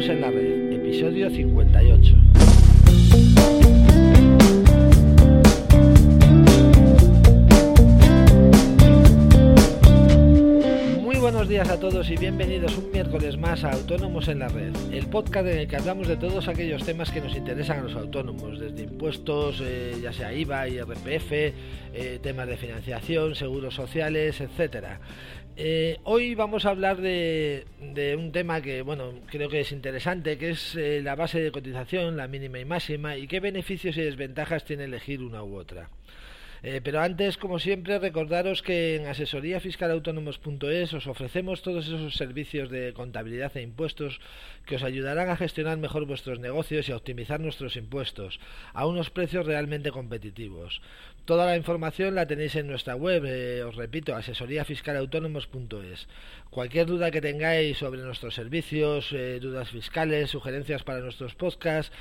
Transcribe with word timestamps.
En 0.00 0.20
la 0.20 0.30
Red, 0.30 0.72
episodio 0.72 1.28
58. 1.28 3.77
Días 11.58 11.70
a 11.70 11.80
todos 11.80 12.08
y 12.08 12.16
bienvenidos 12.16 12.78
un 12.78 12.92
miércoles 12.92 13.36
más 13.36 13.64
a 13.64 13.72
Autónomos 13.72 14.28
en 14.28 14.38
la 14.38 14.46
Red, 14.46 14.76
el 14.92 15.08
podcast 15.08 15.48
en 15.48 15.58
el 15.58 15.66
que 15.66 15.74
hablamos 15.74 16.06
de 16.06 16.16
todos 16.16 16.46
aquellos 16.46 16.84
temas 16.84 17.10
que 17.10 17.20
nos 17.20 17.34
interesan 17.34 17.80
a 17.80 17.82
los 17.82 17.96
autónomos, 17.96 18.60
desde 18.60 18.84
impuestos, 18.84 19.60
eh, 19.60 19.96
ya 20.00 20.12
sea 20.12 20.32
IVA, 20.32 20.68
IRPF, 20.68 21.32
eh, 21.32 22.20
temas 22.22 22.46
de 22.46 22.56
financiación, 22.58 23.34
seguros 23.34 23.74
sociales, 23.74 24.40
etcétera. 24.40 25.00
Eh, 25.56 25.98
hoy 26.04 26.36
vamos 26.36 26.64
a 26.64 26.70
hablar 26.70 27.00
de, 27.00 27.66
un 28.16 28.30
tema 28.30 28.60
que, 28.60 28.82
bueno, 28.82 29.14
creo 29.26 29.48
que 29.48 29.58
es 29.58 29.72
interesante, 29.72 30.38
que 30.38 30.50
es 30.50 30.76
eh, 30.76 31.00
la 31.02 31.16
base 31.16 31.40
de 31.40 31.50
cotización, 31.50 32.16
la 32.16 32.28
mínima 32.28 32.60
y 32.60 32.66
máxima, 32.66 33.16
y 33.16 33.26
qué 33.26 33.40
beneficios 33.40 33.96
y 33.96 34.02
desventajas 34.02 34.64
tiene 34.64 34.84
elegir 34.84 35.24
una 35.24 35.42
u 35.42 35.56
otra. 35.56 35.88
Eh, 36.62 36.80
pero 36.82 37.00
antes, 37.00 37.36
como 37.36 37.58
siempre, 37.58 37.98
recordaros 37.98 38.62
que 38.62 38.96
en 38.96 39.06
asesoríafiscalautónomos.es 39.06 40.94
os 40.94 41.06
ofrecemos 41.06 41.62
todos 41.62 41.86
esos 41.86 42.16
servicios 42.16 42.68
de 42.68 42.92
contabilidad 42.92 43.56
e 43.56 43.62
impuestos 43.62 44.20
que 44.66 44.76
os 44.76 44.82
ayudarán 44.82 45.30
a 45.30 45.36
gestionar 45.36 45.78
mejor 45.78 46.04
vuestros 46.06 46.40
negocios 46.40 46.88
y 46.88 46.92
a 46.92 46.96
optimizar 46.96 47.38
nuestros 47.40 47.76
impuestos 47.76 48.40
a 48.74 48.86
unos 48.86 49.10
precios 49.10 49.46
realmente 49.46 49.90
competitivos. 49.90 50.82
Toda 51.24 51.46
la 51.46 51.56
información 51.56 52.14
la 52.14 52.26
tenéis 52.26 52.56
en 52.56 52.66
nuestra 52.66 52.96
web, 52.96 53.22
eh, 53.26 53.62
os 53.62 53.76
repito, 53.76 54.16
asesoríafiscalautónomos.es. 54.16 56.08
Cualquier 56.50 56.86
duda 56.86 57.10
que 57.10 57.20
tengáis 57.20 57.78
sobre 57.78 58.00
nuestros 58.00 58.34
servicios, 58.34 59.12
eh, 59.12 59.38
dudas 59.38 59.68
fiscales, 59.68 60.30
sugerencias 60.30 60.82
para 60.82 61.00
nuestros 61.00 61.34
podcasts, 61.34 61.92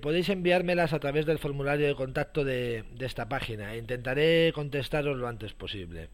podéis 0.00 0.28
enviármelas 0.28 0.92
a 0.92 0.98
través 0.98 1.26
del 1.26 1.38
formulario 1.38 1.86
de 1.86 1.94
contacto 1.94 2.44
de, 2.44 2.84
de 2.94 3.06
esta 3.06 3.28
página 3.28 3.74
intentaré 3.92 4.52
contestaros 4.54 5.18
lo 5.18 5.28
antes 5.28 5.52
posible. 5.52 6.08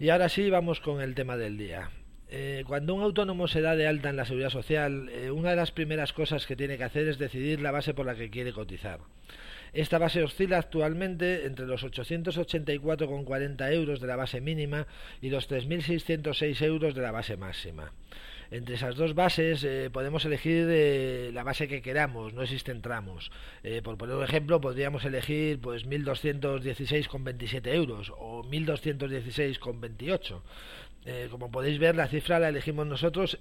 Y 0.00 0.08
ahora 0.08 0.28
sí, 0.28 0.50
vamos 0.50 0.80
con 0.80 1.00
el 1.00 1.14
tema 1.14 1.36
del 1.36 1.56
día. 1.56 1.90
Eh, 2.28 2.64
cuando 2.66 2.94
un 2.94 3.02
autónomo 3.02 3.46
se 3.46 3.60
da 3.60 3.76
de 3.76 3.86
alta 3.86 4.10
en 4.10 4.16
la 4.16 4.24
seguridad 4.24 4.50
social, 4.50 5.08
eh, 5.10 5.30
una 5.30 5.50
de 5.50 5.56
las 5.56 5.70
primeras 5.70 6.12
cosas 6.12 6.46
que 6.46 6.56
tiene 6.56 6.76
que 6.76 6.82
hacer 6.82 7.06
es 7.06 7.18
decidir 7.18 7.60
la 7.60 7.70
base 7.70 7.94
por 7.94 8.06
la 8.06 8.16
que 8.16 8.28
quiere 8.28 8.52
cotizar. 8.52 8.98
Esta 9.72 9.98
base 9.98 10.24
oscila 10.24 10.58
actualmente 10.58 11.46
entre 11.46 11.66
los 11.66 11.84
884,40 11.84 13.72
euros 13.72 14.00
de 14.00 14.06
la 14.08 14.16
base 14.16 14.40
mínima 14.40 14.88
y 15.22 15.30
los 15.30 15.48
3.606 15.48 16.60
euros 16.62 16.96
de 16.96 17.02
la 17.02 17.12
base 17.12 17.36
máxima. 17.36 17.92
Entre 18.50 18.74
esas 18.76 18.94
dos 18.96 19.14
bases 19.14 19.64
eh, 19.64 19.90
podemos 19.92 20.24
elegir 20.24 20.66
eh, 20.70 21.30
la 21.32 21.42
base 21.42 21.66
que 21.68 21.82
queramos, 21.82 22.32
no 22.32 22.42
existen 22.42 22.80
tramos. 22.80 23.30
Eh, 23.62 23.82
por 23.82 23.96
poner 23.98 24.16
un 24.16 24.24
ejemplo, 24.24 24.60
podríamos 24.60 25.04
elegir 25.04 25.60
pues 25.60 25.86
1.216,27 25.86 27.66
euros 27.74 28.12
o 28.16 28.42
1.216,28. 28.44 30.40
como 31.30 31.50
podéis 31.50 31.78
ver, 31.78 31.96
la 31.96 32.08
cifra 32.08 32.38
la 32.38 32.48
elegimos 32.48 32.86
nosotros 32.86 33.38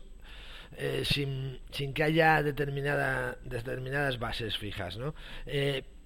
sin, 1.03 1.59
sin, 1.71 1.93
que 1.93 2.03
haya 2.03 2.43
determinada, 2.43 3.37
determinadas 3.45 4.19
bases 4.19 4.57
fijas. 4.57 4.97
¿no? 4.97 5.13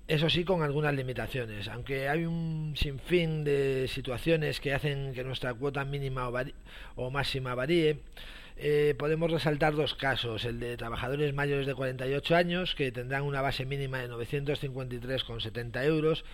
eso 0.09 0.30
sí, 0.30 0.44
con 0.44 0.63
algunas 0.63 0.94
limitaciones, 0.94 1.67
aunque 1.67 2.09
hay 2.09 2.25
un 2.25 2.73
sinfín 2.75 3.44
de 3.44 3.88
situaciones 3.88 4.59
que 4.59 4.73
hacen 4.73 5.13
que 5.13 5.23
nuestra 5.23 5.53
cuota 5.53 5.86
mínima 5.86 6.28
o, 6.30 6.34
o 6.95 7.09
máxima 7.11 7.56
varíe. 7.56 8.00
Eh, 8.61 8.93
podemos 8.99 9.31
resaltar 9.31 9.73
dos 9.73 9.95
casos, 9.95 10.43
el 10.43 10.59
de 10.59 10.75
trabajadores 10.75 11.33
mayores 11.33 11.65
de 11.65 11.73
48 11.73 12.35
años 12.35 12.75
que 12.75 12.91
tendrán 12.91 13.23
una 13.23 13.41
base 13.41 13.66
mínima 13.66 13.99
de 13.99 14.09
953,70 14.09 15.85
euros 15.85 16.25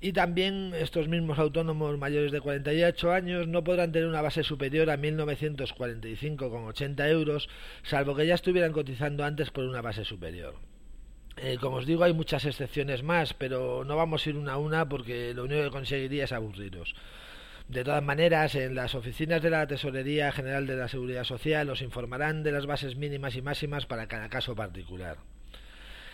y 0.00 0.14
también 0.14 0.72
estos 0.74 1.06
mismos 1.06 1.38
autónomos 1.38 1.98
mayores 1.98 2.32
de 2.32 2.40
48 2.40 3.12
años 3.12 3.46
no 3.46 3.62
podrán 3.62 3.92
tener 3.92 4.08
una 4.08 4.22
base 4.22 4.42
superior 4.42 4.88
a 4.88 4.96
1.945,80 4.96 7.10
euros, 7.10 7.50
salvo 7.82 8.16
que 8.16 8.26
ya 8.26 8.36
estuvieran 8.36 8.72
cotizando 8.72 9.22
antes 9.22 9.50
por 9.50 9.64
una 9.64 9.82
base 9.82 10.06
superior. 10.06 10.54
Eh, 11.36 11.58
como 11.60 11.76
os 11.76 11.84
digo, 11.84 12.04
hay 12.04 12.14
muchas 12.14 12.46
excepciones 12.46 13.02
más, 13.02 13.34
pero 13.34 13.84
no 13.84 13.96
vamos 13.96 14.26
a 14.26 14.30
ir 14.30 14.38
una 14.38 14.54
a 14.54 14.56
una 14.56 14.88
porque 14.88 15.34
lo 15.34 15.44
único 15.44 15.64
que 15.64 15.70
conseguiría 15.70 16.24
es 16.24 16.32
aburriros. 16.32 16.94
De 17.68 17.82
todas 17.82 18.02
maneras, 18.02 18.54
en 18.54 18.76
las 18.76 18.94
oficinas 18.94 19.42
de 19.42 19.50
la 19.50 19.66
Tesorería 19.66 20.30
General 20.30 20.68
de 20.68 20.76
la 20.76 20.86
Seguridad 20.86 21.24
Social 21.24 21.68
os 21.68 21.82
informarán 21.82 22.44
de 22.44 22.52
las 22.52 22.64
bases 22.64 22.94
mínimas 22.94 23.34
y 23.34 23.42
máximas 23.42 23.86
para 23.86 24.06
cada 24.06 24.28
caso 24.28 24.54
particular. 24.54 25.16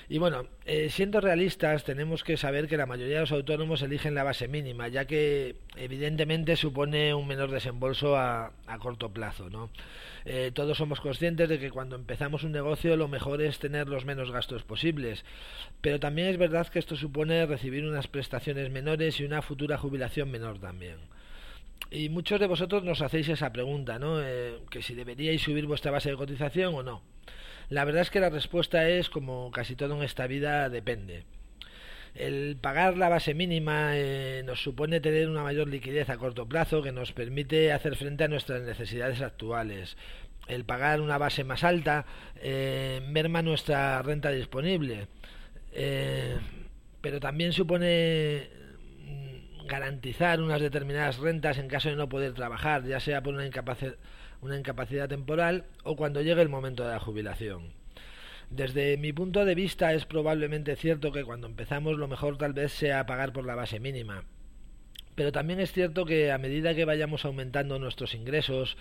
Y 0.08 0.18
bueno, 0.18 0.46
eh, 0.64 0.88
siendo 0.88 1.20
realistas, 1.20 1.84
tenemos 1.84 2.24
que 2.24 2.36
saber 2.36 2.68
que 2.68 2.76
la 2.76 2.86
mayoría 2.86 3.16
de 3.16 3.20
los 3.20 3.32
autónomos 3.32 3.82
eligen 3.82 4.14
la 4.14 4.24
base 4.24 4.48
mínima, 4.48 4.88
ya 4.88 5.06
que 5.06 5.56
evidentemente 5.76 6.56
supone 6.56 7.14
un 7.14 7.26
menor 7.26 7.50
desembolso 7.50 8.16
a, 8.16 8.52
corto 8.80 9.10
plazo. 9.10 9.50
¿no? 9.50 9.70
Eh, 10.24 10.52
todos 10.54 10.78
somos 10.78 11.00
conscientes 11.00 11.48
de 11.50 11.58
que 11.58 11.70
cuando 11.70 11.96
empezamos 11.96 12.44
un 12.44 12.52
negocio 12.52 12.96
lo 12.96 13.08
mejor 13.08 13.42
es 13.42 13.58
tener 13.58 13.88
los 13.88 14.04
menos 14.06 14.30
gastos 14.30 14.64
posibles, 14.64 15.24
pero 15.80 16.00
también 16.00 16.28
es 16.28 16.38
verdad 16.38 16.66
que 16.68 16.78
esto 16.78 16.96
supone 16.96 17.44
recibir 17.46 17.84
unas 17.84 18.08
prestaciones 18.08 18.70
menores 18.70 19.20
y 19.20 19.24
una 19.24 19.42
futura 19.42 19.78
jubilación 19.78 20.30
menor 20.30 20.58
también. 20.58 20.96
Y 21.90 22.08
muchos 22.08 22.40
de 22.40 22.46
vosotros 22.46 22.84
nos 22.84 23.02
hacéis 23.02 23.28
esa 23.28 23.52
pregunta, 23.52 23.98
¿no? 23.98 24.22
Eh, 24.22 24.58
que 24.70 24.82
si 24.82 24.94
deberíais 24.94 25.42
subir 25.42 25.66
vuestra 25.66 25.90
base 25.90 26.10
de 26.10 26.16
cotización 26.16 26.74
o 26.74 26.82
no. 26.82 27.02
La 27.68 27.84
verdad 27.84 28.02
es 28.02 28.10
que 28.10 28.20
la 28.20 28.30
respuesta 28.30 28.88
es, 28.88 29.10
como 29.10 29.50
casi 29.50 29.76
todo 29.76 29.96
en 29.96 30.02
esta 30.02 30.26
vida, 30.26 30.68
depende. 30.68 31.24
El 32.14 32.56
pagar 32.60 32.96
la 32.98 33.08
base 33.08 33.34
mínima 33.34 33.96
eh, 33.96 34.42
nos 34.44 34.62
supone 34.62 35.00
tener 35.00 35.28
una 35.28 35.42
mayor 35.42 35.68
liquidez 35.68 36.10
a 36.10 36.18
corto 36.18 36.46
plazo 36.46 36.82
que 36.82 36.92
nos 36.92 37.12
permite 37.12 37.72
hacer 37.72 37.96
frente 37.96 38.24
a 38.24 38.28
nuestras 38.28 38.62
necesidades 38.62 39.20
actuales. 39.22 39.96
El 40.48 40.64
pagar 40.64 41.00
una 41.00 41.18
base 41.18 41.44
más 41.44 41.64
alta 41.64 42.04
eh, 42.36 43.00
merma 43.08 43.42
nuestra 43.42 44.02
renta 44.02 44.30
disponible, 44.30 45.06
pero 47.00 47.20
también 47.20 47.52
supone 47.52 48.61
garantizar 49.66 50.40
unas 50.40 50.60
determinadas 50.60 51.18
rentas 51.18 51.58
en 51.58 51.68
caso 51.68 51.88
de 51.88 51.96
no 51.96 52.08
poder 52.08 52.34
trabajar, 52.34 52.84
ya 52.84 53.00
sea 53.00 53.22
por 53.22 53.34
una 53.34 53.46
incapacidad, 53.46 53.96
una 54.40 54.58
incapacidad 54.58 55.08
temporal 55.08 55.64
o 55.84 55.96
cuando 55.96 56.20
llegue 56.20 56.42
el 56.42 56.48
momento 56.48 56.84
de 56.84 56.92
la 56.92 57.00
jubilación. 57.00 57.72
Desde 58.50 58.98
mi 58.98 59.12
punto 59.12 59.44
de 59.44 59.54
vista 59.54 59.94
es 59.94 60.04
probablemente 60.04 60.76
cierto 60.76 61.12
que 61.12 61.24
cuando 61.24 61.46
empezamos 61.46 61.96
lo 61.96 62.08
mejor 62.08 62.36
tal 62.36 62.52
vez 62.52 62.72
sea 62.72 63.06
pagar 63.06 63.32
por 63.32 63.46
la 63.46 63.54
base 63.54 63.80
mínima. 63.80 64.24
Pero 65.14 65.32
también 65.32 65.60
es 65.60 65.72
cierto 65.72 66.04
que 66.04 66.32
a 66.32 66.38
medida 66.38 66.74
que 66.74 66.84
vayamos 66.84 67.24
aumentando 67.24 67.78
nuestros 67.78 68.14
ingresos, 68.14 68.76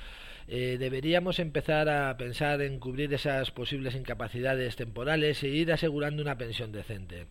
eh, 0.48 0.78
deberíamos 0.80 1.40
empezar 1.40 1.90
a 1.90 2.18
pensar 2.18 2.62
en 2.62 2.80
cubrir 2.80 3.14
esas 3.14 3.52
posibles 3.52 3.96
incapacidades 3.96 4.76
temporales 4.76 5.44
e 5.44 5.50
ir 5.50 5.72
asegurando 5.72 6.22
una 6.22 6.38
pensión 6.38 6.72
decente 6.72 7.28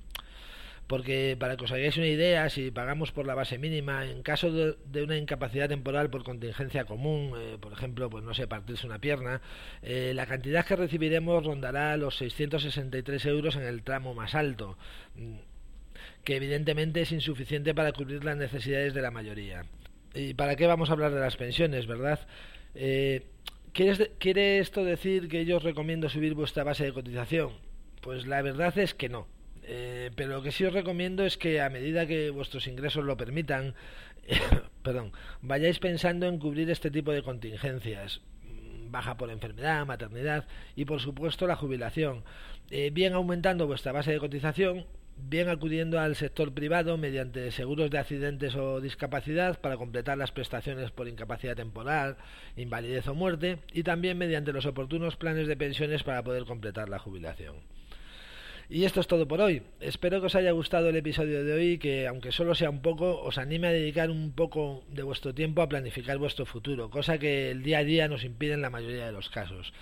porque 0.90 1.36
para 1.38 1.56
que 1.56 1.66
os 1.66 1.70
hagáis 1.70 1.96
una 1.98 2.08
idea, 2.08 2.50
si 2.50 2.72
pagamos 2.72 3.12
por 3.12 3.24
la 3.24 3.36
base 3.36 3.58
mínima, 3.58 4.06
en 4.06 4.24
caso 4.24 4.50
de, 4.50 5.02
una 5.04 5.16
incapacidad 5.16 5.68
temporal 5.68 6.10
por 6.10 6.24
contingencia 6.24 6.84
común, 6.84 7.32
eh, 7.38 7.58
por 7.60 7.72
ejemplo, 7.72 8.10
pues 8.10 8.24
no 8.24 8.34
sé, 8.34 8.48
partirse 8.48 8.88
una 8.88 8.98
pierna, 8.98 9.40
eh, 9.82 10.10
la 10.16 10.26
cantidad 10.26 10.66
que 10.66 10.74
recibiremos 10.74 11.46
rondará 11.46 11.96
los 11.96 12.16
663 12.16 13.24
euros 13.26 13.54
en 13.54 13.62
el 13.62 13.84
tramo 13.84 14.14
más 14.14 14.34
alto, 14.34 14.76
mm, 15.14 15.36
que 16.24 16.34
evidentemente 16.34 17.02
es 17.02 17.12
insuficiente 17.12 17.72
para 17.72 17.92
cubrir 17.92 18.24
las 18.24 18.36
necesidades 18.36 18.92
de 18.92 19.02
la 19.02 19.12
mayoría. 19.12 19.66
¿Y 20.12 20.34
para 20.34 20.56
qué 20.56 20.66
vamos 20.66 20.90
a 20.90 20.94
hablar 20.94 21.14
de 21.14 21.20
las 21.20 21.36
pensiones, 21.36 21.86
verdad? 21.86 22.26
Eh, 22.74 23.26
¿Quiere 23.72 24.58
esto 24.58 24.82
decir 24.82 25.28
que 25.28 25.44
yo 25.44 25.58
os 25.58 25.62
recomiendo 25.62 26.08
subir 26.08 26.34
vuestra 26.34 26.64
base 26.64 26.82
de 26.82 26.92
cotización? 26.92 27.52
Pues 28.00 28.26
la 28.26 28.42
verdad 28.42 28.76
es 28.76 28.92
que 28.92 29.08
no. 29.08 29.28
Eh, 30.10 30.12
pero 30.14 30.30
lo 30.34 30.42
que 30.42 30.52
sí 30.52 30.64
os 30.64 30.72
recomiendo 30.72 31.24
es 31.24 31.36
que 31.36 31.60
a 31.60 31.70
medida 31.70 32.06
que 32.06 32.30
vuestros 32.30 32.66
ingresos 32.66 33.04
lo 33.04 33.16
permitan, 33.16 33.74
perdón, 34.82 35.12
vayáis 35.42 35.78
pensando 35.78 36.26
en 36.26 36.38
cubrir 36.38 36.70
este 36.70 36.90
tipo 36.90 37.12
de 37.12 37.22
contingencias 37.22 38.20
mm, 38.44 38.90
baja 38.90 39.16
por 39.16 39.30
enfermedad, 39.30 39.86
maternidad 39.86 40.46
y 40.76 40.84
por 40.84 41.00
supuesto 41.00 41.46
la 41.46 41.56
jubilación, 41.56 42.24
eh, 42.70 42.90
bien 42.92 43.14
aumentando 43.14 43.66
vuestra 43.66 43.92
base 43.92 44.12
de 44.12 44.18
cotización, 44.18 44.86
bien 45.16 45.48
acudiendo 45.48 46.00
al 46.00 46.16
sector 46.16 46.54
privado 46.54 46.96
mediante 46.96 47.50
seguros 47.50 47.90
de 47.90 47.98
accidentes 47.98 48.54
o 48.54 48.80
discapacidad 48.80 49.60
para 49.60 49.76
completar 49.76 50.16
las 50.16 50.32
prestaciones 50.32 50.90
por 50.92 51.08
incapacidad 51.08 51.56
temporal, 51.56 52.16
invalidez 52.56 53.06
o 53.08 53.14
muerte 53.14 53.58
y 53.72 53.82
también 53.82 54.16
mediante 54.16 54.52
los 54.52 54.66
oportunos 54.66 55.16
planes 55.16 55.46
de 55.46 55.56
pensiones 55.56 56.02
para 56.04 56.22
poder 56.22 56.44
completar 56.44 56.88
la 56.88 56.98
jubilación. 56.98 57.56
Y 58.70 58.84
esto 58.84 59.00
es 59.00 59.08
todo 59.08 59.26
por 59.26 59.40
hoy. 59.40 59.62
Espero 59.80 60.20
que 60.20 60.26
os 60.26 60.36
haya 60.36 60.52
gustado 60.52 60.90
el 60.90 60.96
episodio 60.96 61.42
de 61.44 61.52
hoy, 61.52 61.78
que 61.78 62.06
aunque 62.06 62.30
solo 62.30 62.54
sea 62.54 62.70
un 62.70 62.82
poco, 62.82 63.20
os 63.20 63.36
anime 63.36 63.66
a 63.66 63.72
dedicar 63.72 64.10
un 64.10 64.30
poco 64.30 64.84
de 64.88 65.02
vuestro 65.02 65.34
tiempo 65.34 65.60
a 65.60 65.68
planificar 65.68 66.18
vuestro 66.18 66.46
futuro, 66.46 66.88
cosa 66.88 67.18
que 67.18 67.50
el 67.50 67.64
día 67.64 67.78
a 67.78 67.84
día 67.84 68.06
nos 68.06 68.22
impide 68.22 68.52
en 68.52 68.62
la 68.62 68.70
mayoría 68.70 69.06
de 69.06 69.12
los 69.12 69.28
casos. 69.28 69.72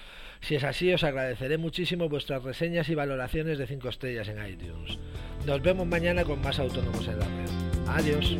Si 0.40 0.55
es 0.55 0.64
así, 0.64 0.90
os 0.90 1.05
agradeceré 1.05 1.58
muchísimo 1.58 2.08
vuestras 2.08 2.43
reseñas 2.43 2.88
y 2.88 2.94
valoraciones 2.94 3.58
de 3.58 3.67
5 3.67 3.88
estrellas 3.90 4.29
en 4.29 4.46
iTunes. 4.46 4.99
Nos 5.44 5.61
vemos 5.61 5.87
mañana 5.87 6.25
con 6.25 6.40
más 6.40 6.58
autónomos 6.58 7.06
en 7.08 7.19
la 7.19 7.26
red. 7.26 7.50
Adiós. 7.88 8.38